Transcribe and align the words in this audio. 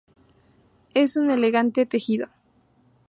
Es 0.95 1.15
un 1.15 1.29
elegante 1.29 1.85
tejido. 1.85 2.29